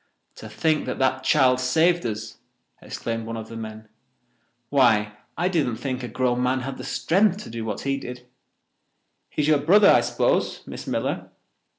"To 0.37 0.49
think 0.49 0.87
that 0.87 0.97
that 0.97 1.23
child 1.23 1.59
saved 1.59 2.07
us!" 2.07 2.37
exclaimed 2.81 3.27
one 3.27 3.37
of 3.37 3.49
the 3.49 3.55
men. 3.55 3.87
"Why, 4.71 5.15
I 5.37 5.47
didn't 5.47 5.75
think 5.75 6.01
a 6.01 6.07
grown 6.07 6.41
man 6.41 6.61
had 6.61 6.79
the 6.79 6.83
strength 6.83 7.37
to 7.43 7.51
do 7.51 7.63
what 7.63 7.81
he 7.81 7.97
did. 7.97 8.25
He 9.29 9.43
is 9.43 9.47
your 9.47 9.59
brother, 9.59 9.91
I 9.91 10.01
suppose, 10.01 10.63
Miss 10.65 10.87
Miller. 10.87 11.29